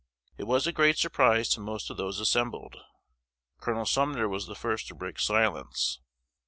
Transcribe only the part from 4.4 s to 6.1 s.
the first to break silence.